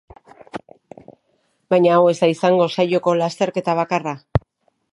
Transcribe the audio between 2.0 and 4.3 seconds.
ez da izango saioko lasterketa bakarra.